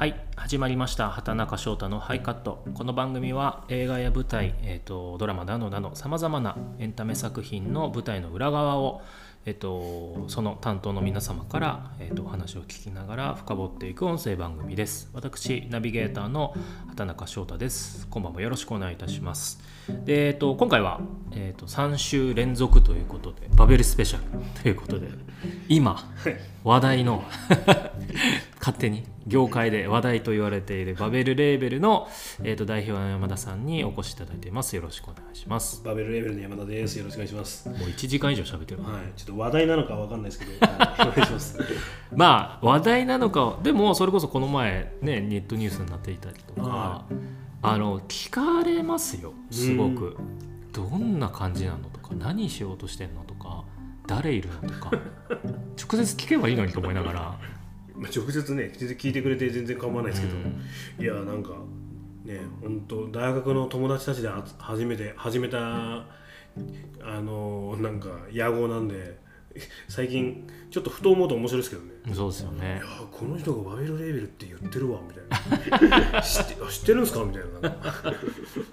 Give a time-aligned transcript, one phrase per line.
[0.00, 2.64] はい始まりました畑中翔太のハイカット。
[2.72, 9.02] この番組は映画や舞台、えーと、ドラマなどなどさまざまなエンタメ作品の舞台の裏側を、
[9.44, 15.10] えーと、その担当の皆様から、えーと、お話を聞きながら深掘っていく音声番組です。
[15.12, 16.54] 私ナビゲーターの
[16.88, 18.06] 畑中翔太です。
[18.08, 19.60] 今晩もよろしくお願いいたします。
[20.06, 25.08] で、えー、と今回は、えー、と3週連続ということでバベルスペシャルということで
[25.68, 26.10] 今
[26.64, 27.22] 話題の
[28.60, 32.08] 勝手に業界で話題と言われているバベルレーベルの、
[32.42, 34.76] えー、と代表の山田さんにお越しいただいています。
[34.76, 35.82] よろしくお願いします。
[35.82, 36.98] バベルレーベルの山田です。
[36.98, 37.68] よろしくお願いします。
[37.70, 39.18] もう1時間以上喋ってるはい。
[39.18, 40.52] ちょっと話題なのかわかんないですけど。
[40.56, 41.58] お願いします。
[42.14, 47.06] まあ話題なのかでもそれこそこの前ねネットニュースになっていたりとか
[47.62, 49.32] あの聞かれますよ。
[49.50, 50.16] すごく。
[50.72, 53.64] どんな感じなのとか何しようとしてんのとか
[54.06, 54.90] 誰いるのとか。
[55.30, 57.38] 直接聞けばいいのにと思いながら
[58.00, 61.50] まあ、直接ね全然聞いてくれて全然構わないですけど、うん、いやなんか
[62.24, 66.04] ね本当大学の友達たちで初めて始めたあ
[67.20, 69.18] のなんか野号なんで
[69.88, 71.90] 最近ちょっとふと思うと面白いですけどね。
[72.14, 72.76] そうですよね。
[72.76, 76.22] いやこの人がバイルレーベルって言ってるわみたいな。
[76.22, 77.24] 知って知ってるんですか？
[77.24, 77.76] みたいな。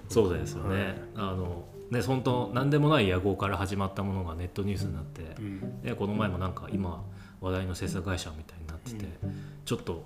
[0.08, 7.04] そうですよね、はい、あのね本当何でもない野号から始まったものがネットニュースになって、うん、でこの前もなんか今
[7.40, 8.57] 話題の制作会社みたいにな
[8.94, 10.02] ってて、うん、ちょっと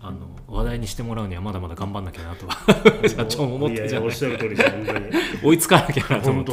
[0.00, 2.46] あの話題にしてもらうにはまだまだ頑張んなきゃなと
[3.08, 4.10] 社長も思ってじゃない
[5.42, 6.52] 追いつかなきゃなと思って。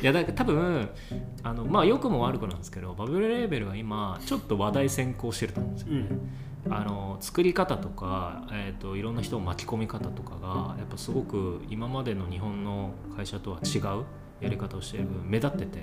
[0.00, 0.88] いやだから多分
[1.42, 6.08] あのまあ良くも悪くなんですけどバブルレーベルは今ちょっと話題先行してると思うんですよね、
[6.66, 14.04] うん、あの作り方とか、えーと、いろんな人を巻き込み方とかがやっぱすごく今までの日本の会社とは違う
[14.40, 15.78] やり方をしている分目立ってて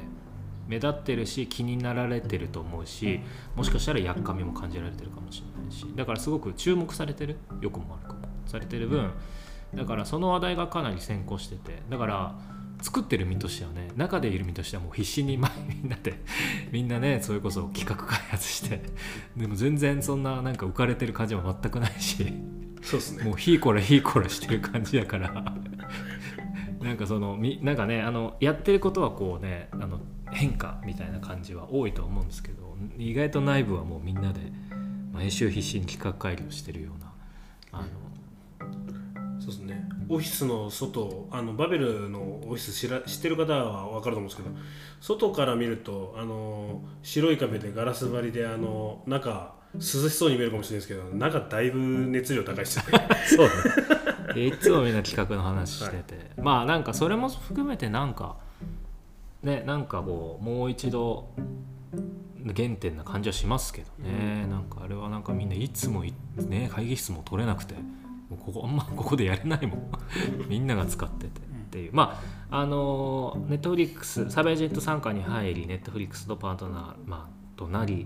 [0.68, 3.20] 目立ってるし気になられてると思うし
[3.56, 9.12] もしかしたらやっかみも感じられてるかもしれないしだからすごく注目されてるよくも悪くもされてる分
[9.74, 12.36] だからその話題がかなり先行しててだから
[12.82, 16.20] 作ってる身としてはね中でいる身としてはもう必死に前みんなで
[16.72, 18.82] みんなねそれこそ企画開発して
[19.38, 22.34] でも全然そんななんか浮かれてる感じは全くないし
[22.82, 23.24] そうですね。
[23.24, 25.32] もうひいこらひいこらしてる感じだから。
[26.82, 30.02] なんかそのみなんかねあのやってることはこうねあの
[30.32, 34.40] 変化みたいな感じは多いと思うんですけど意外と内部はもうみんなで
[35.12, 37.12] 毎週必死に企画会議をしてるような
[37.74, 37.88] あの
[39.40, 39.90] そうですね。
[40.08, 44.50] オフィスの外あのバベルのオフィス知ら知ってる方は分かると思うんですけど
[45.00, 53.08] 外から見るとあの白い壁でガラス張りであの中涼しそうに見えるかもしれないですけど中だいぶ熱量高いですよね。
[53.26, 53.48] そう
[54.36, 54.48] ね。
[54.48, 58.38] いつもみんな企画の話してて、はい、まあなんかそれも含めてなんか
[59.44, 61.30] ねなんかこうもう一度
[62.56, 66.04] 原点な感じはしますけどね、うん、なんかあれはなんかみんないつも
[66.38, 67.76] ね会議室も取れなくて
[68.38, 69.92] ここあんま ここでやれないもん。
[70.48, 71.92] みんなが使っててっていう。
[71.94, 72.20] ま
[72.50, 78.06] ああのネットフリックスサベージェット参加に入りネットフリックスとパートナー、まあ、となり、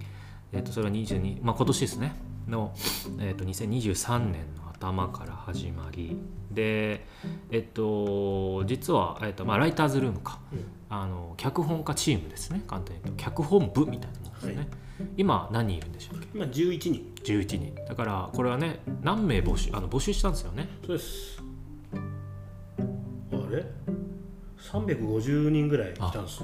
[0.51, 2.15] えー、とそれは22、まあ、今年ですね。
[2.47, 2.73] の、
[3.19, 6.17] えー、と2023年の頭から始まり
[6.55, 7.05] で
[7.51, 12.63] えっと実は、えっとまあ、ライターズルームか、うん、あの脚本家チームですね。
[12.65, 13.23] 簡単に言うと。
[13.23, 14.67] 脚本部みたいなものですね、はい、
[15.17, 17.13] 今何人いるんでしょう今11人。
[17.23, 17.75] 11人。
[17.87, 20.67] だからこれはね何名募集あの募集したんですよね。
[20.85, 21.43] そうです。
[21.93, 21.99] あ
[23.51, 23.65] れ
[24.57, 26.43] ？350人ぐらい来たんです。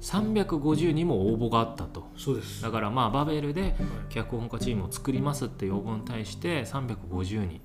[0.00, 2.08] 350にも応募があったと。
[2.16, 2.62] そうです。
[2.62, 3.74] だからまあバベルで
[4.08, 7.60] 脚本家チームを作りますって要望に対して350人。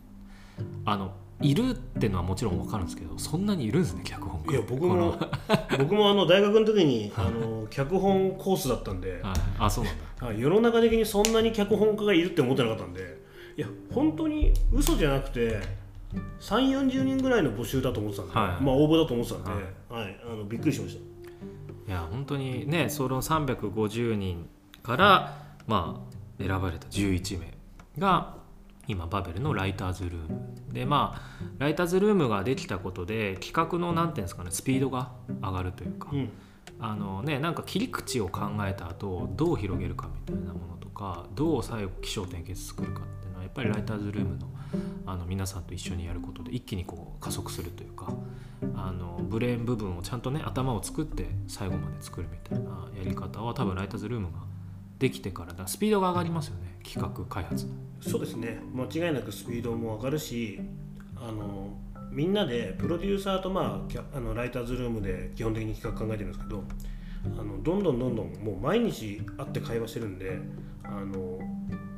[0.86, 4.54] あのいるってのはもちろん分かるんですけどそんなにいるんですね脚本家。
[4.54, 5.18] いや僕も
[5.78, 10.34] 僕もあの大学の時にあの脚本コースだったんで、はい、あそうなんだ。
[10.34, 13.26] 世の中的にそんなに脚本家がいるって思ってなかったんで。
[13.58, 15.62] いや本当に嘘じゃなくて
[16.42, 19.58] 3 4 0人ぐらいの募集だと思ってたんで、はい、まあ応募だと思ってたんで、は
[20.02, 21.92] い、はい、あのびっくりしました。
[21.92, 24.50] いや本当にねその350人
[24.84, 25.38] から
[25.68, 26.04] ま
[26.40, 27.54] あ選ばれた11名
[27.98, 28.36] が
[28.88, 30.56] 今バベルのライターズルーム。
[30.74, 31.22] でまあ
[31.58, 35.12] ライターズルームができたことで企画の何ていうんですかねスピードが
[35.42, 36.30] 上がるというか、うん、
[36.80, 44.48] あのねなんか切り口を考えた後どう広げるかみたいなものとかどう最後起承転結作るかっていうのはやっぱりライターズルームの
[45.06, 48.12] あの皆さんと一緒にやることで一気にこう加速するというか
[48.76, 54.40] あのブレーン部分をちゃんとね頭を作って最後まで作るみたいなやり方は多分ライターズルームが
[55.00, 57.68] できてからだスピードが上がりますよね企画開発。
[58.02, 58.60] そうですね。
[58.74, 60.62] 間違いなくスピードも上がるし
[61.16, 61.76] あの
[62.12, 66.64] みんなでプロデューサーと、まあ、あのライターズルームで基本的に企画考えてるんですけど
[67.26, 70.40] あのどんどんどんどんもう毎日会って会話してるんで
[70.84, 71.40] あの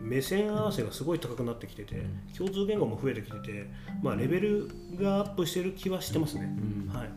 [0.01, 2.05] 目線合わせがすごい高くなってきてて
[2.35, 3.69] 共通言語も増えてきてて、
[4.01, 4.69] まあ、レベル
[4.99, 6.49] がアップしてる気はしてますね。
[6.93, 7.09] はい、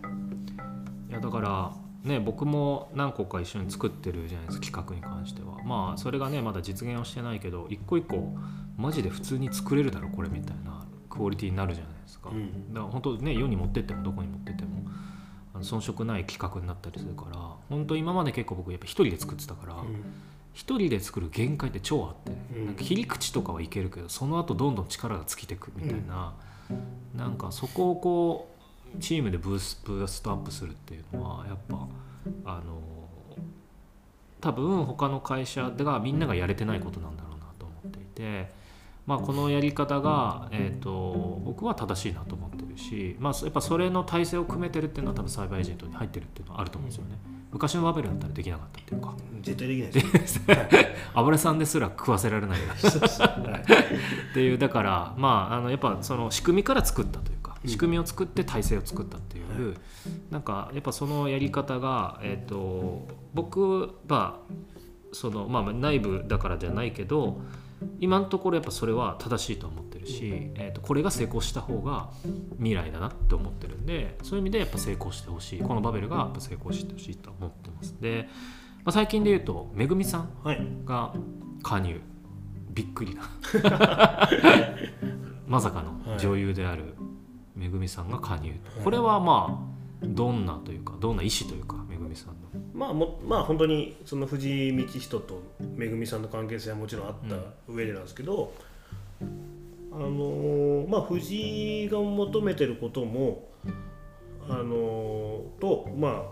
[1.10, 1.72] いやだから
[2.04, 5.62] ね、僕も何個か一緒に作ってるじゃないですか企画に関しては。
[5.64, 8.34] まあそれがねまだ実現はしてないけど一個一個
[8.78, 14.70] マジで普通に作れるだろこれみたいなクオリティになるじゃないですか、うん、だから本当ね世に持ってってもどこに持ってっても
[15.60, 17.36] 遜色ない企画になったりするから
[17.68, 20.04] 本当今まで結構僕やっぱ一人で作ってたから、うん。
[20.52, 26.34] 一人で作る限界って超あって、うん、なんか切り口とかはいけるけどその後どんどん力が尽きてくみたいな、
[26.70, 28.49] うん、なんかそこをこう
[28.98, 31.86] チームでブースブーストアップするっていうのはやっぱ
[32.44, 32.80] あの
[34.40, 38.60] 多分他の会社ではみんながやれてないことなんだろうなと思っていて。
[39.06, 47.16] まあ、このやり方が、えーと、僕は正しいなと思ってるし、まあ、やっぱそれの体制を組めてるっていうのは多分サイバーエージェントに入ってるっていうのはあると思うんですよね。
[47.50, 49.14] 昔のバベルだったらできなかったっていうか。
[49.42, 50.40] 絶対できないです
[51.14, 52.58] 油さんですら食わせられない。
[52.58, 52.62] っ
[54.34, 59.76] ていうだからまああのやっぱその仕組みから作ったというか仕組みを作って体制を作ったっていう、うん、
[60.30, 64.38] なんかやっぱそのやり方が、えーと、僕は
[65.12, 67.40] その、まあ、内部だからじゃないけど
[67.98, 72.10] 今のところやっぱそれは正しいと思ってるし、えー、とこれが成功した方が
[72.58, 75.60] 未来だなって思ってるんでそういう意味でやっぱ成功してほしい。
[75.60, 77.96] このバベルがやっぱ成功してほしいと思ってます。
[78.00, 78.28] で、
[78.84, 81.14] まあ、最近で言うとめぐみさんが
[81.62, 82.00] 加入、はい、
[82.70, 83.22] びっくりな。
[85.46, 86.94] まさかの女優である
[87.60, 89.62] めぐみさんが加入、これはま
[90.02, 92.34] あどんなというかどんな意思というかめぐみさんの。
[92.72, 95.42] まあもまあ本当にその藤井道人と
[95.76, 97.36] めぐみさんの関係性はもちろんあった
[97.68, 98.54] 上でなんですけど、
[99.20, 99.28] うん、
[99.92, 103.50] あのまあ藤井が求めてることも
[104.48, 106.22] あのとまあ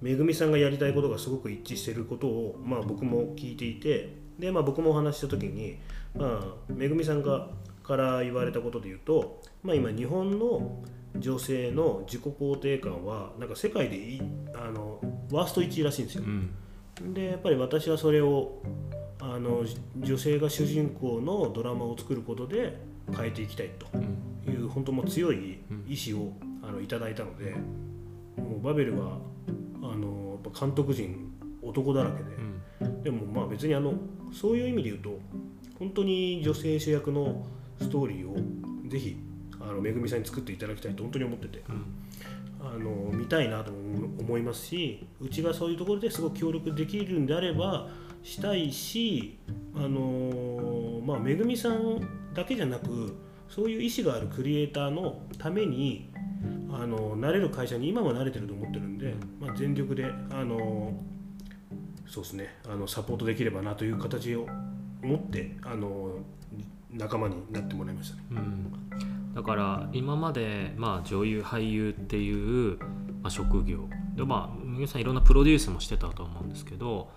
[0.00, 5.78] めぐみさんがやりたいことがすごく一致してることを、まあ、僕も聞いていてで、まあ、僕もお話した時に、
[6.14, 7.48] まあ、めぐみさんが
[7.88, 10.84] から言われたことで言うと、まあ、今日本の
[11.16, 14.20] 女性の自己肯定感はなんか世界でい
[14.54, 15.00] あの
[15.32, 16.24] ワースト1位らしいんですよ。
[16.26, 18.62] うん、でやっぱり私はそれを
[19.18, 19.64] あの
[19.96, 22.78] 女性が主人公のドラマを作ることで
[23.16, 23.86] 変えていきたいと
[24.50, 25.58] いう、うん、本当も強い
[25.88, 26.32] 意志を
[26.62, 27.52] あのいただいたので
[28.36, 29.18] もうバベルは
[29.82, 31.32] あの監督陣
[31.62, 32.30] 男だらけで、
[32.82, 33.94] うん、でもまあ別にあの
[34.32, 35.18] そういう意味で言うと
[35.78, 37.46] 本当に女性主役の
[37.80, 38.36] ストーリーを
[38.88, 39.16] ぜひ
[39.60, 41.84] あのめぐみさんに作っていただきたいと本当に思ってて、うん、
[42.60, 47.88] あの見たいなと思いますしうちがそういうところですごく協力できるんであれば
[48.22, 49.38] したいし
[49.74, 52.00] あのまあめぐみさん
[52.34, 53.16] だけじゃなく
[53.48, 56.10] そういう意思があるクリエイターのために
[56.70, 60.92] あの慣れる会社に今も慣れてると思ってるんで、まあ、全力であの
[62.06, 64.46] そうですねあのサポートできればなという形を
[65.02, 66.18] 持ってあの
[66.98, 68.22] 仲間になってもらいましたね。
[68.32, 69.34] うん。
[69.34, 72.78] だから今まで、まあ、女優俳優っていう、
[73.22, 73.88] まあ、職業。
[74.18, 77.08] でまあ皆さんいろんなプロデュースもしてたと思うんですけど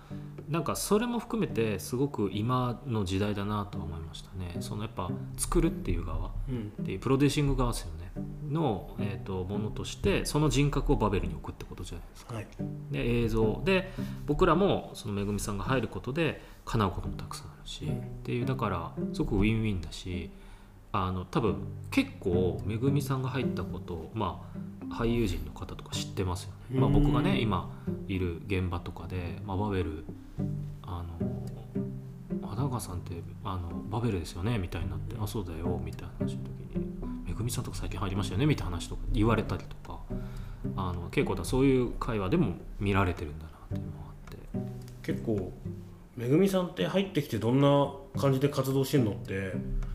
[0.48, 4.56] なんかそれも含めてすごく今の時代だなと思いましたね。
[4.60, 8.12] そのやっぱ作るっていう側っていうプロデューシング側ですよね。
[8.50, 12.46] の、えーと、ものとしてその人格をバベルに置くってことじゃないですか、はい、
[12.90, 13.62] で映像。
[13.64, 13.92] で
[14.26, 17.88] 僕らもそのめぐみさんが入ることで叶うこともたくさんあるし、っ
[18.22, 20.30] ていうだからすごくウィンウィンだし
[20.92, 21.56] あの多分
[21.90, 24.42] 結構めぐみさんが入ったことま
[24.90, 27.70] あ俳優陣の方とか知ってますよね、まあ、僕がね今
[28.08, 30.04] いる現場とかで、まあ、バベル
[30.82, 36.86] あの花川さんってあのバベルですよねみたいになってあそうだよみたいな話の時に
[37.26, 39.98] めぐみさんとか最近入りましたよねみたいな話とか言われたりとか
[40.76, 44.82] あの結構だそういう会話でも見られてるんだなっていうのがあって。
[45.02, 45.52] 結構
[46.16, 49.52] めぐみさんって入ってきてどんな感じで活動してんのって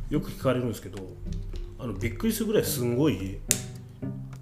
[0.10, 1.00] よく聞かれるんですけど
[1.80, 3.40] あのびっくりするぐらいすんごい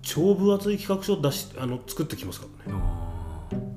[0.01, 2.79] 超分厚い企画書を出しあの作ってきますからね。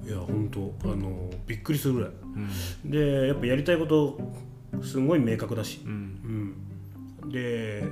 [0.06, 2.10] いや本当あのびっくりするぐらい、
[2.84, 4.18] うん、でやっぱやりたいこと
[4.82, 6.54] すごい明確だし、うん、
[7.22, 7.84] うん、で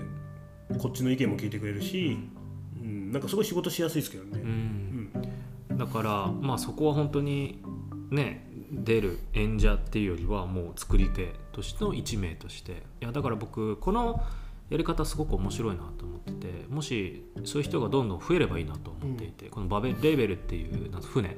[0.78, 2.16] こっちの意見も聞いてくれるし、
[2.80, 4.40] うん、なんかすごい仕事しやすいですけどね、
[5.72, 7.62] だからまあそこは本当に
[8.10, 12.82] ね出る演者っていうよりはもう作り手としての一名として。
[13.00, 14.22] いやだから僕この
[14.70, 21.36] やり方すごく面白いなと思っててもしそういう人がどんどん増えればいいなと思っていて、うん、このバベレーベルっていうなんか船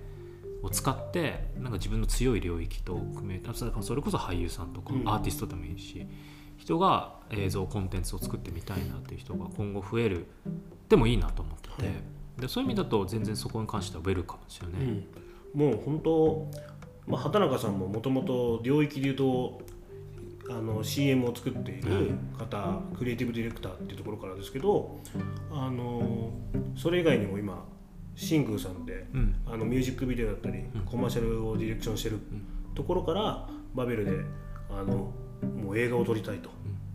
[0.63, 3.71] を使ってなんか自分の強い領域と組めそれ
[4.03, 6.09] こそ俳優さんとかアーティストでもいいし、うん、
[6.57, 10.27] 人が映像コンテンツを作ってみたいなっていう人が今後増える
[10.89, 11.93] でもいいなと思ってて、は
[12.39, 15.05] い、でそういう意味だと全然そこに関してはウェルカムですよね。
[15.55, 16.51] うん、もう本当
[17.09, 19.61] まあ、畑中さんももともと領域でいうと
[20.51, 24.99] あの CM を作っている方、クリエイティブディレクターっていうところからですけど
[25.51, 26.31] あの
[26.77, 27.65] それ以外にも今
[28.19, 29.35] シングーさんで、うん。
[29.47, 32.19] あのミュージックビデオだったり、コマーシャルをディレクションしてる
[32.75, 34.11] ところからバベルで
[34.69, 35.13] あの
[35.63, 36.51] もう映画を撮りたいと、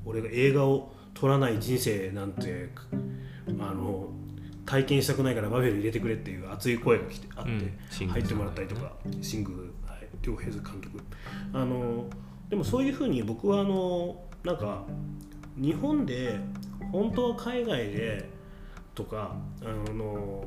[0.06, 2.70] 俺が映画を撮らない人生なんて
[3.48, 4.10] あの
[4.66, 8.92] 体験したくないからバベル入れてくれっていう熱い声が来てあって、入ってもらったりとか、
[9.22, 9.74] シング
[10.22, 11.00] 両平監督。
[11.54, 12.06] あの
[12.50, 14.86] でもそういうふうに僕はあのなんか
[15.58, 16.40] 日本で
[16.92, 18.30] 本当は海外で
[18.96, 20.46] とかあの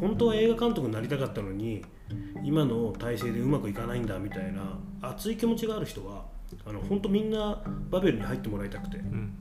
[0.00, 1.84] 本当は映画監督になりたかったのに
[2.42, 6.24] 今の体制でうまくいかないんだみたいな熱い気持ちがある人は
[6.66, 8.98] あの本当みんなバベルに入ってもらいたくて。
[8.98, 9.38] うん。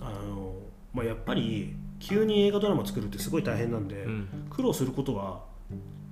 [0.00, 0.54] あの、
[0.92, 4.28] まあ、やっぱり急に映画ドラマ作るってすごい大変なんで、うん。
[4.50, 5.44] 苦労することは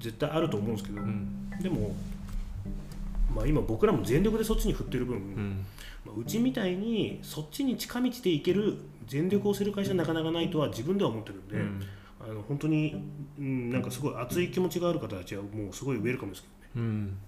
[0.00, 1.50] 絶対あると思うんですけど、うん。
[1.62, 1.94] でも、
[3.34, 5.66] まあ、今僕らも全力でそっちに振ってる分、うん。
[6.04, 11.82] まあうちみたいにそっちに近道で行ける全力をする会社はなかなかないとは自分では思ってるんで、うん。
[12.20, 13.02] あの本当に、
[13.38, 16.88] うん、なんかすごい熱い気持ちがある方たちはもうすごいウェルカムですけどね。
[16.88, 17.18] うん。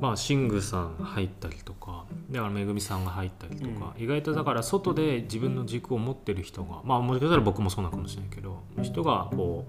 [0.00, 9.64] まあシングさん入ったりとかだからめぐみさんが入ったりとか、意外とだから外で自分の軸を持ってる人がまあもしかしたら僕もそうなのかもしれないけど人がこ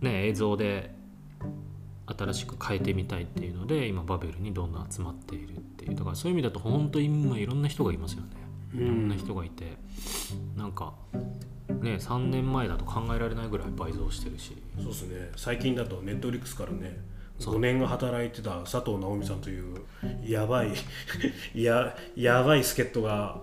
[0.00, 0.93] うね映像で
[2.06, 5.94] 新しく変えてみたいっていうので今バベルにどんどん集まっているっていう。
[5.94, 8.28] だからそういう意味だと本当に今いろんな人がいますよね。
[8.74, 9.76] いろんな人がいて。
[10.56, 10.94] なんか
[11.80, 14.56] ね3年前だと考えられないぐらい倍増してるし。
[14.76, 15.30] そうですね。
[15.36, 16.98] 最近だとネットフリックスからね
[17.38, 17.56] そう。
[17.56, 19.80] 5年が働いてた佐藤直美さんという
[20.26, 20.72] やばい
[21.54, 23.40] ややばい助っ人が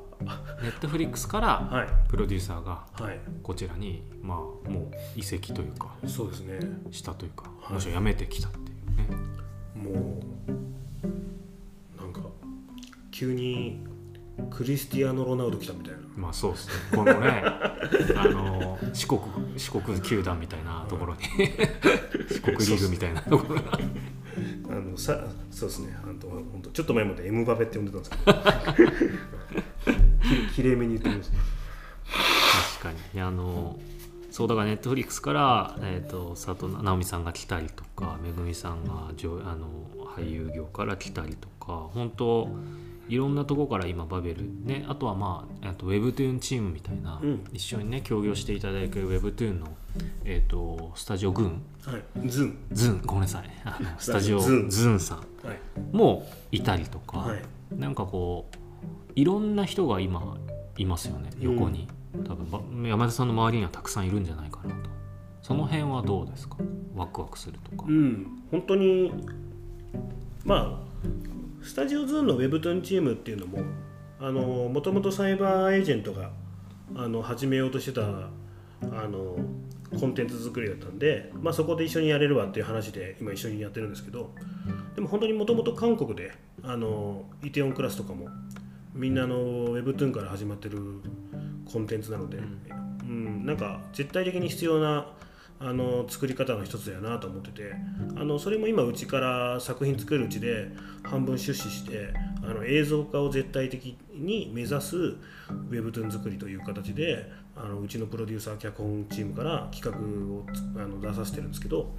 [0.62, 1.88] ネットフリックスからはい。
[2.10, 3.20] プロデューサーがはい。
[3.44, 6.60] こちらにまあもう移籍というかそうですね。
[6.92, 7.74] したというかはい。
[7.74, 9.92] もしくは辞めてきたっていうね。
[9.92, 10.20] も
[11.98, 12.22] うなんか
[13.12, 13.86] 急に
[14.50, 16.00] クリスティアーノ・ロナウド来たみたいな。
[16.16, 16.74] まあそうですね。
[16.92, 17.44] このね
[18.16, 19.22] あの四国
[19.58, 21.22] 四国球団みたいなところに。
[22.30, 23.80] 四国リーグみたいなところが
[24.70, 25.98] あのさそうですね。
[26.02, 28.84] あの本当ちょっと前までエムバペって呼んでたんですけ
[29.58, 29.62] ど
[30.52, 31.38] ききれいめに言ってました。
[32.82, 33.22] 確かに。
[33.22, 33.80] あの
[34.32, 39.68] そうだからネットフリックスから、えー、と佐藤直美さんが来たりとかめぐみさんが女あの
[40.16, 42.48] 俳優業から来たりとか本当
[43.10, 47.44] いろんなとこから今バベルねあとはまああと Webtoon チームみたいな、うん。
[47.52, 49.68] 一緒にね協業していただける Webtoon の、
[50.24, 51.62] えー、とスタジオグーン。
[51.86, 52.30] はい。
[52.30, 52.58] ズン。
[52.72, 53.50] ズンごめんなさい。
[54.00, 54.70] スタジオズン。
[54.70, 55.60] ズンさんはい。
[55.92, 57.42] もいたりとか、はい。
[57.76, 58.61] なんかこう
[59.16, 60.38] いろんな人が今
[60.78, 61.88] いますよね横に、
[62.26, 64.90] 多分ば山田さんの周りにはたくさんいるんじゃないかなと。
[65.42, 66.58] その辺はどうですか？
[66.96, 67.86] ワクワクするとか。
[67.88, 68.28] うん。
[68.52, 69.12] 本当に
[70.46, 73.60] まあスタジオズーンのウェブトゥーンチームっていうのも
[74.20, 76.32] あのもともとサイバーエージェントが
[76.96, 78.28] あの始めようとしてたあ
[78.82, 79.38] の
[80.00, 84.32] コンテンツ作りだったんで、まあ、そこで一緒にやれるわっていう話で今一緒にやってるんですけど
[84.96, 86.32] でも本当にもともと韓国で
[86.64, 88.28] あのイテオンクラスとかも
[88.94, 90.80] みんなのウェブトゥーンから始まってる
[91.72, 95.08] コンテンツなので、うん、なんか絶対的に必要な
[95.64, 97.74] あの作り方の一つだよなと思ってて
[98.16, 100.72] あのそれも今うちから作品作るうちで
[101.04, 109.92] 半分出資してあの映像化を絶対的に目指すウェブトゥーン作りという形であのうちのプロデューサー脚本チームから企画
[110.34, 110.46] を
[110.84, 111.94] あの出させてるんですけど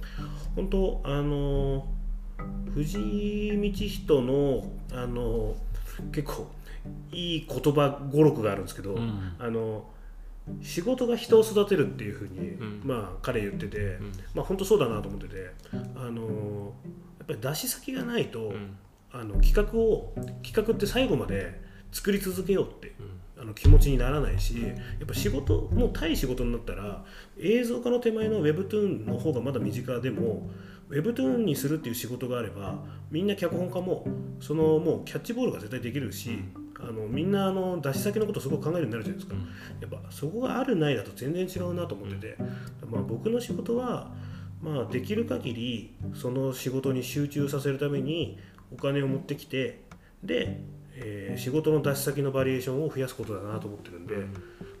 [0.57, 1.87] 本当あの
[2.73, 5.55] 藤井道人のあの
[6.11, 6.51] 結構
[7.11, 9.35] いい言葉語録があるんですけど、うん。
[9.39, 9.85] あの
[10.61, 12.81] 仕事が人を育てるっていうふうに、ん。
[12.83, 14.11] まあ彼言ってて、ん。
[14.33, 15.51] まあ本当そうだなと思ってて
[15.95, 16.73] あの
[17.19, 18.77] やっぱり出し先がないと、うん。
[19.15, 20.11] あの企画を
[20.41, 21.61] 企画って最後まで
[21.91, 22.95] 作り続けようって、
[23.39, 24.69] あの気持ちにならないしや
[25.03, 27.05] っぱ仕事もう対仕事になったら
[27.39, 30.49] 映像化の手前の Webtoon の方がまだ身近でも
[30.89, 34.07] Webtoon にするっていう仕事があればみんな脚本家も
[34.39, 36.39] そのもうキャッチボールが絶対できるし、
[36.87, 39.35] あのみんなあの出し先のことをすごく考えるようになるじゃないですか、
[39.81, 42.37] やっぱそこがあるないだと全然違うなと思ってて、
[42.89, 44.11] まあ、僕の仕事は、
[44.61, 48.37] まあ、できる限りその仕事に集中させるために
[48.71, 49.83] お金を持ってきて
[50.23, 50.59] で、
[50.95, 54.15] えー仕事の出し先のバリエーションを増やすことだなと思ってるんで、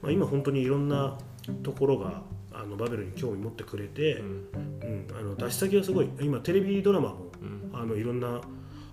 [0.01, 1.17] まあ、今本当にいろんな
[1.63, 2.21] ところが
[2.53, 5.07] あのバベルに興味持ってくれて、うん。
[5.17, 7.31] あの出し先はすごい今テレビドラマも、
[7.73, 8.41] あのいろんな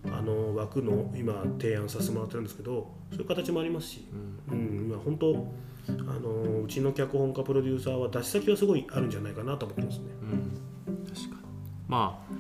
[0.06, 4.08] あの枠の今提案させてもらってるんですけどそういう形もありますし、
[4.50, 4.86] うん。
[4.86, 5.46] 今本当
[5.88, 10.04] あのうちの脚本家プロデューサーは出し先はすごいあるんじゃないかなと思ってますね。
[10.22, 10.24] う
[10.92, 11.06] ん。
[11.06, 11.42] 確かに。
[11.88, 12.34] まあ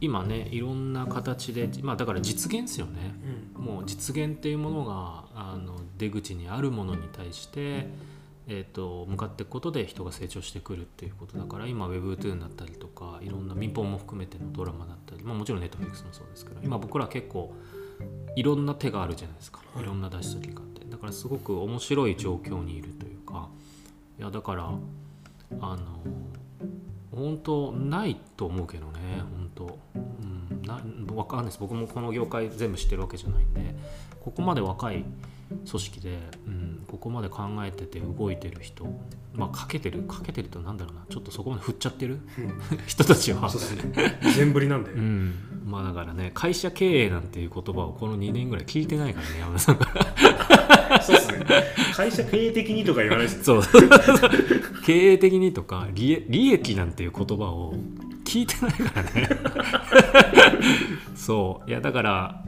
[0.00, 3.14] 今ねいろんな形で、まあ、だから実現ですよね、
[3.56, 3.64] うん。
[3.64, 7.88] もう実現っていうものがあの出口にあるものに対して、
[8.46, 17.54] えー、と向かっていくことで人が成長してくるっていうことだから今 Web2 だったりとかいろんな民放も含めてのドラマだったり、まあ、もちろん Netflix もそうですけど今僕ら結構
[18.36, 19.84] いろんな手があるじゃないですかはい。
[19.84, 20.84] いろんな出し先があって。
[20.84, 23.48] だからすごく面白い状況にいるというか
[24.18, 24.64] いやだから
[25.60, 25.78] あの
[27.10, 30.80] 本当ないと思うけどね本当、うん、な
[31.14, 31.58] わかんないです。
[31.60, 33.74] 僕もこの業界全部知ってるわけじゃないんで
[34.20, 35.04] ここまで若い
[35.48, 38.86] 組織で、うん、ここまで考えてて動いてる人
[39.34, 42.20] まあかけてるかけてるとなんだろうなちょっとそこまで振っちゃってる？
[42.86, 43.48] 人たちは。
[43.50, 44.18] そうですね。
[44.36, 45.34] 全振りなんで、うん、
[45.66, 49.76] まあだからね会社経営なんていう言葉をこの2年ぐらい聞いてないからね山田さん。
[49.76, 49.90] か
[50.88, 51.44] らそうですね。
[51.94, 53.44] 会社経営的にとか言わないですね。
[53.44, 53.62] そう。
[54.86, 57.74] 経営的にとか利益なんていう言葉を
[58.24, 59.28] 聞いてないからね。
[61.14, 61.70] そう。
[61.70, 62.44] いやだから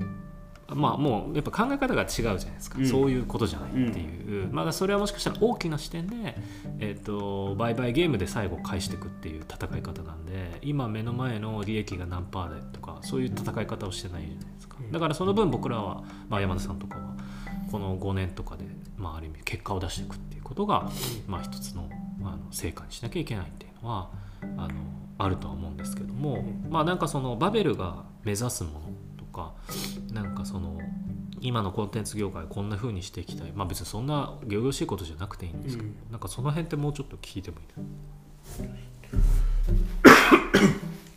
[0.69, 2.87] まあもうやっぱ考え方が違うじゃないですか、うん。
[2.87, 6.37] そういうことじゃないっていう、まだそれはもしかしたら大きな視点で、
[6.81, 14.77] えー、と売買ゲームで最後返していくっていう戦い方なんで今目の前の利益が何パーでとかそういう戦い方をしてないじゃないですか。
[14.81, 14.91] うん。
[14.93, 17.15] だからその分僕らは、まあ、山田さんとかは
[17.71, 18.65] この5年とかで、
[18.97, 20.91] まあ、ある意味結果を出していくっていうことが、
[21.27, 21.89] まあ、一つの
[22.23, 24.11] あの成果にしなきゃいけないっていうのは
[24.43, 24.75] あの
[25.19, 28.81] あるとは思うんですけども、まあなんかそのバベルが目指すもの
[29.16, 29.53] とか
[30.13, 30.81] なんかその
[31.41, 33.53] 今のコンテンツ業界をこんな風にしていきたい。
[33.55, 35.97] まあ別にそんな仰々しいことじゃなくていいんですけど、うん。
[36.11, 37.67] なんかその辺ってもうちょっと聞いてもいい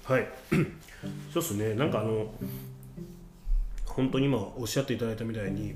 [0.04, 0.28] はい。
[1.34, 1.74] そうですね。
[1.76, 2.32] なんかあの
[3.86, 5.76] 本当に今おっしゃっていただいたみたいに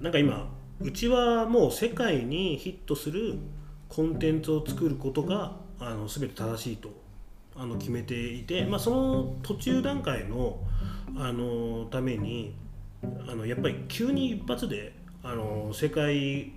[0.00, 0.48] なんか今
[0.80, 3.38] うちはもう世界にヒットする
[3.88, 6.90] コンテンツを作ることがあの全て正しいと
[7.58, 10.58] あの決めていて、まあ、その途中段階の
[11.16, 12.54] あのために
[13.28, 16.52] あのやっぱり急に一発であの世界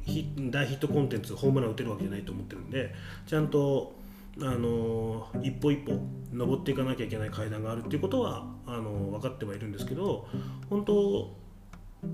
[0.52, 2.94] 大ヒットコンテンツホームラン打てるわけじゃないと思ってるんで
[3.26, 3.96] ちゃんと
[4.40, 6.00] あの一歩一歩
[6.32, 10.28] 登っていかなきゃいけない階段があるっていうことはあの分かってはいるんですけど
[10.70, 11.36] 本当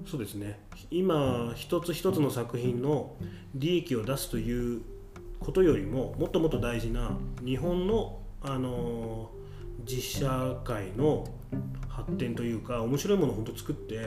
[0.05, 0.59] そうですね。
[0.91, 3.15] 今一つ一つの作品の
[3.55, 4.81] 利益を出すという
[5.39, 7.11] ことよりももっともっと大事な
[7.45, 9.31] 日本のあの
[9.85, 11.27] 実写界の
[11.87, 13.99] 発展というか面白いものを本当作って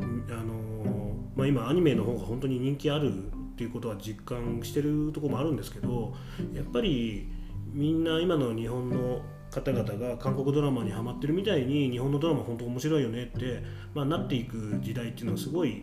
[0.00, 6.14] あの、まあ、今アニメの方が本当に人気あるっていうことは実感してるところもあるんですけど
[6.54, 7.28] やっぱり
[7.72, 13.62] みんな今の日本の方々が韓国ドラマにハマってるみたいに日本のドラマ本当面白いよねって、
[13.94, 15.82] まあ、なっていく時代っていうのはすごい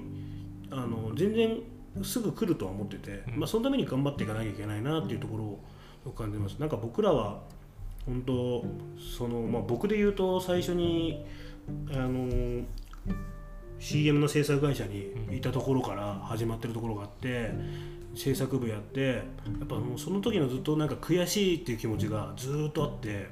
[0.71, 1.59] あの全然
[2.03, 5.43] すぐ来るとは思ってて、まあ、そのために頑張っていかなきゃいけないなっていうところ
[6.09, 6.57] を感じます。
[6.59, 7.43] なんか僕らは
[8.05, 8.65] 本当
[9.17, 11.25] その、まあ、僕で言うと最初に
[11.91, 12.63] あの
[13.79, 17.51] CM の制作会社にいたところから始まってるところがあって
[18.15, 19.21] 制作部やってや
[19.63, 23.27] っぱもうその時のずっとなんか悔しいっていう気持ちがずっとあって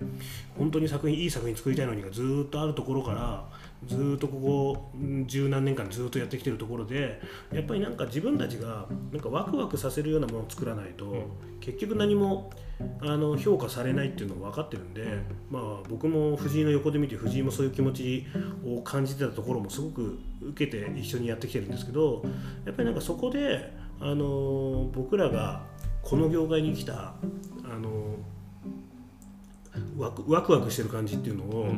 [0.57, 3.45] 本当に作品いい作品作りたいのにがずっとあるところから
[3.87, 4.91] ずっとここ
[5.25, 11.27] 十何年間ずっとやってきてるところでやっぱりなんか自分たちがなんかワクワクさせるようなものを作らないと
[11.59, 12.51] 結局何も
[13.01, 15.19] あの評価されないっていうのは分かってるんで、
[15.49, 18.25] まあ、僕も藤井の横で見て藤井もそういう気持ち
[18.65, 22.23] を感じてたところもすごく受けて一緒にやってきてるんですけど
[22.65, 23.71] やっぱりなんかそこで、
[24.03, 25.61] あの僕らが
[26.01, 27.13] この業界に来た、
[27.63, 28.17] あの
[29.97, 31.73] ワクワクワクしてる感じっていうのを、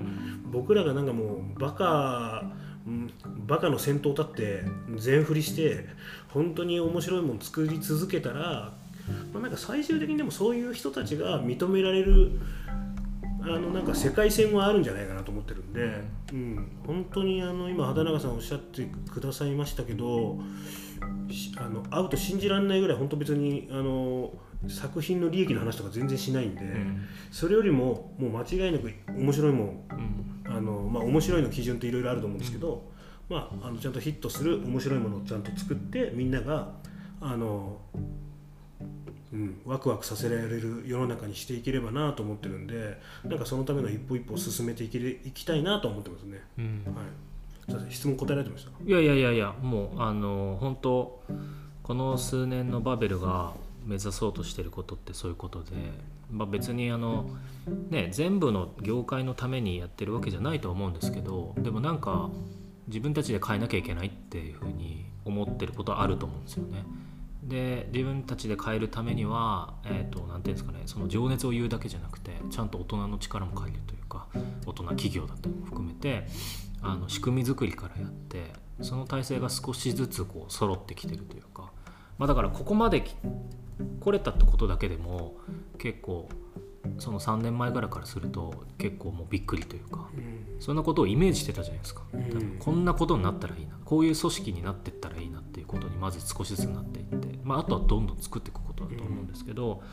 [0.51, 2.51] 僕らがなんかもうバカ
[2.88, 3.11] うん
[3.45, 4.63] バカの先頭立って
[4.97, 5.85] 全振りして
[6.29, 8.73] 本当に面白いもの作り続けたら、
[9.31, 12.39] まあ、なんか最終的にでもそういう人たちが認められる
[13.47, 16.01] あのなんか世界線はあるんじゃないかなと思ってるんで、
[16.34, 20.39] うん、本当にあの今畑中さんおっしゃってくださいましたけど
[21.29, 24.34] しあの会うと信じられないぐらい本当別にあの
[24.67, 26.63] 作品の利益の話とか全然しないんで、
[27.29, 29.86] それよりももう間違いなく面白いもん
[30.47, 32.89] あのまあ、面白いの基準っていろいろあると思うんですけど、
[33.29, 36.71] まあ、あのちゃんとヒットする面白いものをちゃんと作ってみんなが
[37.19, 37.79] あの、
[39.35, 46.41] うん、ワクワクさせられる世の中にしていければなと思ってるんでなんかそのための一歩一歩を進めていけいきたいなと思ってますね。
[46.57, 46.83] うん。
[47.67, 48.71] はい、質問答えられてました？
[48.85, 51.23] いやいやいやいやもうあの本当
[51.83, 53.53] この数年のバベルが
[53.85, 55.71] 目指そうとしてることってそういうことで、
[56.31, 57.29] まあ、別にあの、
[57.89, 62.29] ね、全部の業界のためにやってるわけじゃないとは思うんですけどでもなんか
[62.87, 66.83] 自分たちで変えなきゃいけないっていうふうに思ってることはあると思うんですよね。
[67.45, 74.27] で自分たちで変えるためには何、えーと、て言うんですかねその情熱を言うだけじゃなくてちゃんと大人の力も借りるというか
[74.65, 76.25] 大人企業だったりも含めて
[76.81, 81.71] あの仕組み作りからやってその体制が少しずつこう揃ってきてるというか、
[82.17, 83.03] まあ、だからここまで
[83.99, 85.36] 来れたってことだけでも
[85.77, 86.29] 結構
[86.99, 93.75] その3年前ぐらいからすると結構もうびっくりというか、うん、そんなことをイメージしてたじゃないですか、うん、こんなことになったらいいな。
[93.85, 99.83] こういう組織になっていったらいいなっていうことにまず少しずつなっていって、まあ、あとはどんどん作っていくことだと思うんですけど、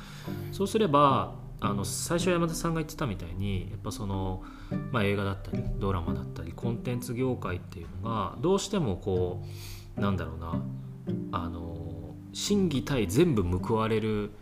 [0.48, 4.42] うん、そうすればあの最初山田さんが言ってたみたいにやっぱその、
[4.90, 9.44] まあ、映画だったりドラマだったりコンテンツ業界っていうのがどうしてもこ
[9.96, 10.60] うなんだろうな
[11.30, 14.32] あの審議対全部報われる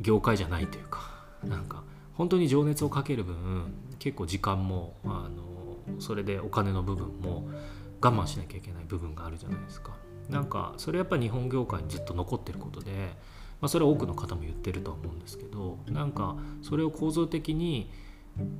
[0.00, 1.09] 業界じゃないというか
[1.44, 1.82] なんか
[2.14, 7.48] 本当に情熱をかける分結構時間もあのそれでお金の部分も
[8.02, 9.96] 我慢しなきゃいけない部分があるじゃないですか。
[10.28, 12.90] なんかそれやっぱ日本業界にずっと残ってることで、
[13.60, 17.90] まあ、それは多くの方も言ってるとは思うんですけどなんかそれを構造的に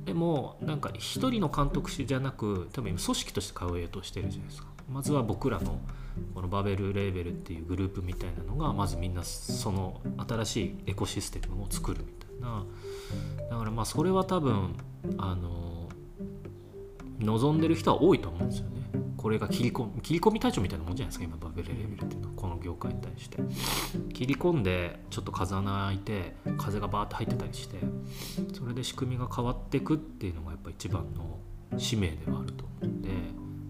[0.05, 4.67] でもなんか一人の監督じゃなく多分今組織として買うとしてるじゃないですか。
[4.91, 5.79] まずは僕らの
[6.35, 12.65] このバベルレーベルっていうグループみたいなのがまずみんなその新しいエコシステムを作るみたいなな。
[13.49, 14.75] だからまあそれは多分
[15.17, 15.89] あの
[17.19, 18.81] 望んでる人は多いと思うんですよね。
[19.17, 22.33] これが切り込み切り込み隊長みたいなもんじゃないですか今バベルレベルっていうのは。
[22.35, 23.37] この業界に対して。
[24.13, 27.77] 切り込んでちょっと風穴開いて風がバーッと入ってたりして
[28.53, 31.39] それで仕組みが変わってくっていうのがやっぱ一番の
[31.77, 33.09] 使命ではあると思うんで。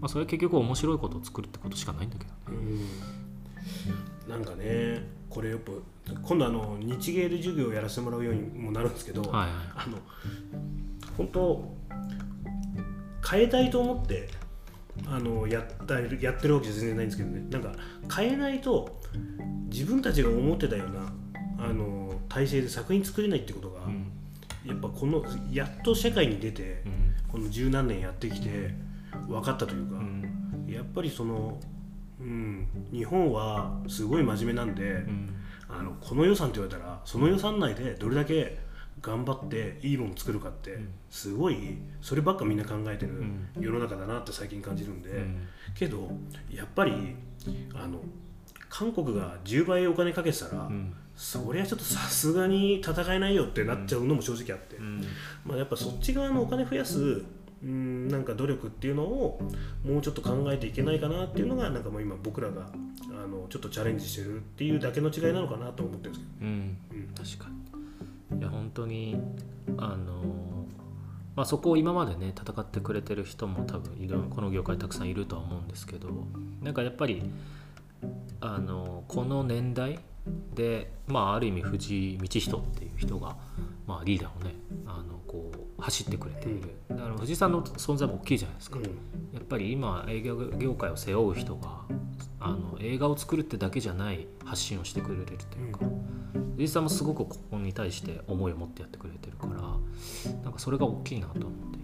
[0.02, 2.58] まあ、それは結局面白いことを作るってことしかないんだけどね。
[4.28, 5.72] んなんかねこれやっぱ
[6.24, 9.98] 今度あの日芸で授業をやらせてもらうようにもなるんですけど、はいはい、あの
[11.18, 11.76] 本当
[13.30, 14.30] 変えたいと思って
[15.08, 17.46] あのやったやってるわけじゃ全然ないんですけどね。
[17.50, 17.74] なんか
[18.14, 19.00] 変えないと
[19.70, 24.12] 自分たちが思ってたようなあの体制で作品作れないってことが、うん、
[24.66, 28.92] やっぱこのやっと社会に出て、うん、この十何年やってきて。
[29.28, 31.60] 分かったというか、うん、やっぱりその、
[32.22, 35.36] うん、日本はすごい真面目なんで、うん、
[35.68, 38.60] あのこの予算って言われたらその予算内でどれだけ
[39.02, 40.78] 頑張っていいもの作るかって
[41.10, 43.24] すごいそればっかみんな考えてる
[43.60, 45.10] 世の中だなって最近感じるんで、
[45.74, 46.12] けど
[46.52, 47.16] やっぱり
[47.74, 48.00] あの
[48.70, 50.70] 韓国が10倍お金かけてたら、
[51.16, 54.78] そりゃちょっとさすがに戦えないよってなっちゃうのも正直あって、
[55.46, 57.24] まあ、やっぱそっち側のお金増やす
[57.64, 58.08] うん。
[58.08, 59.40] なんか努力っていうのを
[59.84, 62.70] もうちょっと考えていけないかなっていうのがなんかもう今僕らが
[63.12, 66.78] あのちょっとチャレンジしてるっていうだけの違いなのかなと思ってるんですけど、うん。
[66.92, 67.50] うん、確か
[68.30, 68.40] に。
[68.40, 69.18] いや本当に
[69.78, 70.62] あの
[71.36, 76.10] まあ、そこを今までね戦ってくれてる人も多分いろこの業界たくさんいるとは思うんですけど
[76.62, 77.24] なんかやっぱり
[78.42, 80.00] あのこの年代
[80.54, 83.36] で、まあ、ある意味藤井道人っていう人が、
[83.88, 84.56] まあ、リーダーをね
[84.86, 86.76] あのこう走ってくれている。
[86.90, 88.80] だから藤井さんの存在も大きいじゃないですか、
[89.34, 91.82] やっぱり今営業業界を背負う人が
[92.40, 95.80] あの映画を作るってだけじゃない発信をしてくれるというか、
[96.56, 101.80] 藤井さんもすごくここに対して思いを持ってやってくれてるからなんかそれが大きいなと思って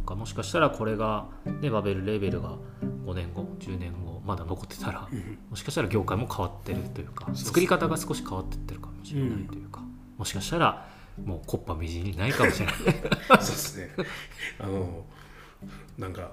[0.00, 1.26] なんかもしかしたらこれが、
[1.60, 2.56] ね、バベルレーベルが
[3.04, 5.08] 5年後10年後まだ残ってたら、
[5.50, 9.82] もしかしたら業界も変わってるというか作り方が少し変わってってるかもしれないというか、
[10.16, 10.88] もしかしたら
[11.22, 12.74] もうコッパみじんにないかもしれない。
[12.84, 12.90] そう
[13.38, 13.90] ですね。
[14.58, 15.04] あの
[15.98, 16.32] なんか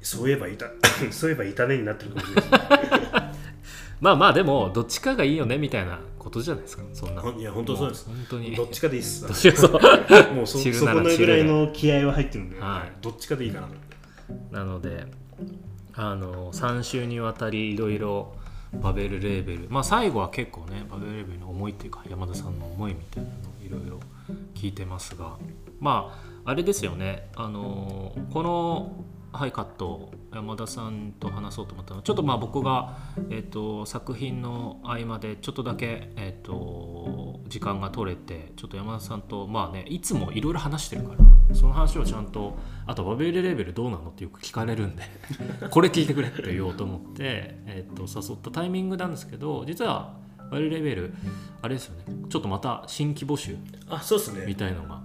[0.00, 0.66] そういえばいた
[1.12, 3.21] そういえばいたねになってるかもしれない
[4.02, 6.82] まあまあでもどっちかがいいよねみたいなことじゃないですか。
[6.92, 7.22] そんな。
[7.22, 8.06] いや本当そうです。
[8.06, 8.56] 本当に。
[8.56, 9.28] どっちかでいいっす。
[9.28, 9.70] どっちかそう。
[10.34, 13.68] もうそ そこのぐらいの気合は入ってるんで、はい、どっちかでいいかな
[14.50, 15.06] なので
[15.94, 18.34] あの3週にわたりいろいろ
[18.72, 19.66] バベルレーベル。
[19.70, 24.00] まあ最後は結構ねバベルレーベルの思いっていうか山田さんの思いみたいなのをいろいろ
[24.56, 25.36] 聞いてますが。
[25.78, 26.12] ま
[26.44, 27.28] ああれですよね。
[27.36, 31.96] あのこのはいカット山田さんと話そうと思ったの。
[31.98, 32.98] はちょっとまあ僕が、
[33.30, 45.02] えーと、作品の合間でちょっとだけ、えーと、時間が取れてちょっと山田さんとまあねいつもいろいろ話してるからその話をちゃんとあとバベルレベルどうなのってよく聞かれるんで
[45.70, 50.14] これ聞いてくれって言おうと思って、えーと、誘ったタイミングなんですけど実は
[50.50, 51.14] バベルレベル
[51.62, 52.04] あれですよね。
[52.28, 53.56] ちょっとまた新規募集
[53.88, 54.44] あそうですね。
[54.46, 54.74] みたい。
[54.74, 55.00] のが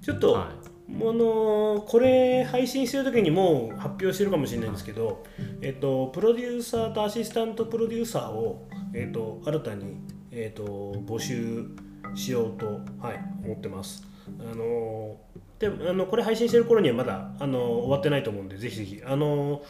[0.00, 5.24] ちょっと、はいものこれ配信してる時にもう発表してるかもしれないんですけど、
[5.60, 9.96] えっと、プロデューサーとアシスタントプロデューサーを、えっと、新たに、
[10.30, 10.64] えっと、
[11.06, 11.66] 募集
[12.14, 14.06] しようと、はい、思ってます。
[14.40, 15.16] あの
[15.58, 19.62] であのこれ配信してる頃にはまだあの終わってないと思うんでぜひぜひあの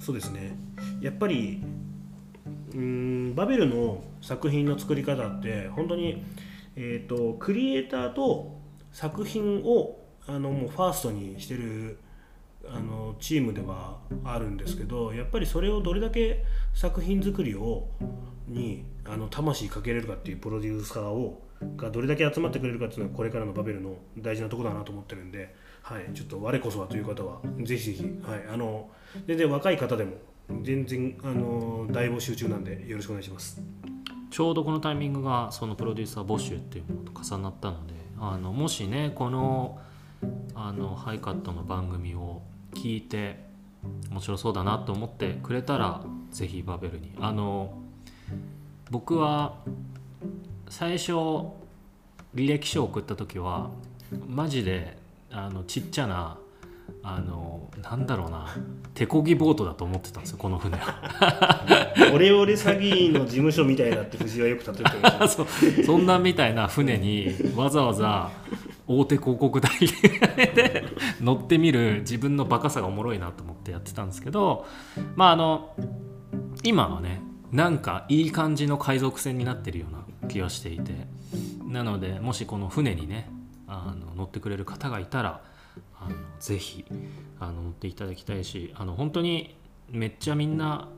[0.00, 0.56] そうですね
[1.00, 1.62] やっぱり
[2.74, 6.24] うんバベルの作品の作り方って本当に、
[6.76, 8.58] えーと、クリエイターと
[8.92, 11.98] 作品をあのもうファーストにしてる
[12.66, 17.88] あのチームではあるんですけどやっぱりそれをどれだけ作品作りを
[18.48, 21.42] にあの魂かけれるかっていうプロデューサーを
[21.76, 28.90] がどれだけ集まってくれるかっていうのはこれからのバベルの大事なところだなと思ってるんで、はい、ちょっと我こそはという方はぜひぜひ、はい、あの
[29.26, 30.16] 全然若い方でも
[30.62, 33.62] 全然あの大募集中なんでよろしくお願いします。
[34.30, 39.78] ちょうどこのタイミングがそのプロデューサー募集っていうものと重なったのであのもしねこの
[40.54, 42.42] あのハイカットの番組を
[42.74, 43.44] 聞いて
[44.10, 47.12] 面白そうだなと思ってくれたらぜひバベルに。
[47.20, 47.78] あの
[48.90, 49.56] 僕は
[50.68, 51.12] 最初
[52.34, 53.70] 履歴書を送った時は
[54.26, 54.96] マジで
[55.30, 56.38] あのちっちゃな
[57.02, 58.54] あのなんだろうな
[58.94, 60.76] 手こぎボートだと思ってたんですよこの船。
[60.76, 61.64] は
[62.12, 65.46] オレオレ詐欺の事務所みたいだって藤井はよく例えてましたそ
[65.84, 68.30] そんなみたいな船にわざわざ
[68.86, 70.18] 大手広告代理店
[70.54, 70.84] で
[71.20, 74.66] 乗ってみる自分のバカさがおもろいなと思ってやってたんですけど
[75.16, 75.74] まああの
[76.62, 80.92] 今はねなんかいい感じの海賊船になってるような気がしていて
[81.64, 83.30] なのでもしこの船にね
[83.66, 85.42] あの乗ってくれる方がいたら
[85.98, 86.84] あのぜひ
[87.40, 89.56] あの乗っていただきたいしあの本当に
[89.90, 90.88] めっちゃみんな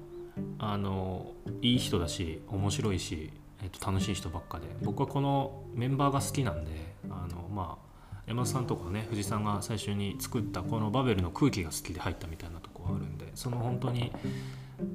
[0.58, 3.32] あのいい人だし面白いし、
[3.66, 4.66] えっと、楽しい人ばっかで。
[4.82, 6.70] 僕はこのメンバーが好きなんで
[7.10, 7.86] あのまあ
[8.28, 14.12] 山田さんとかね藤さんが最初に作ったこのバベルの空気が好きで入ったみたいなとこはあるんでその本当に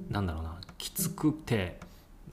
[0.10, 1.80] なんだろうなきつくて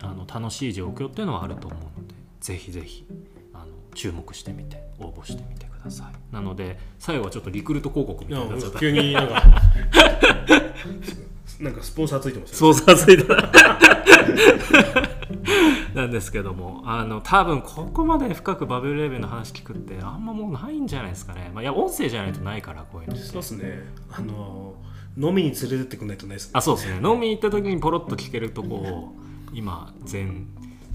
[0.00, 3.04] あの楽しい状況っていうのはあると思うのでぜひぜひ
[3.52, 6.34] あの注目してみて応募してみてください。
[6.34, 9.42] なので最後はちょっとリクルート広告みたいにな急になんか
[11.60, 13.24] なんかスポンサーついてますスポンサーついて
[15.98, 23.82] なんですけどもあの多分ここまで深くバブルレベルの話聞くってあんまもうないんじゃないですかね、まあ、いや音声じゃないとないからこういうのそうですね。
[24.10, 24.74] あの
[25.16, 26.52] 飲みに連れてってくんないとないですね。
[26.54, 26.96] あそうですね。
[26.96, 29.12] 飲みに行った時にポロッと聞けるとこを
[29.52, 30.46] 今全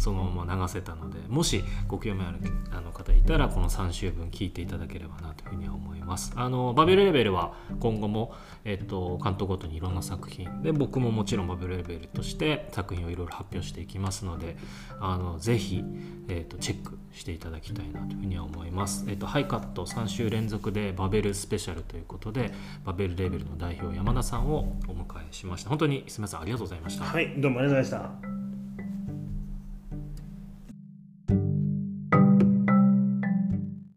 [0.03, 2.37] そのまま流せたのでもしご興味ある
[2.71, 6.33] あの方いたらこの3週分聞いていただければなというふうには思います。
[6.35, 8.33] あのバベルレベルは今後も、
[8.65, 14.57] えっと、関東ごとにいろんな作品で僕ももちろんバベルレベルとして作品をいろいろ発表していきますので
[14.99, 15.85] あのぜひ、
[16.27, 22.51] えっと、チェックしていただきたいなというふうには思います、えっと、ハイカット3週連続でバベルスペシャルということで
[22.83, 25.69] バベルレベルの代表山田さんをお迎えしました。
[25.69, 27.05] 本当にすみませんありがとうございました。
[27.05, 28.42] はいどうもありがとうございました